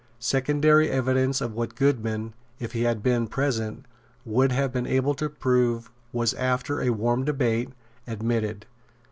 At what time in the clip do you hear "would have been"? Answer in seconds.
4.25-4.87